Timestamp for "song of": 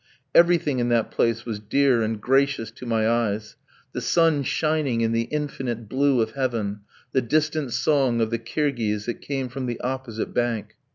7.71-8.31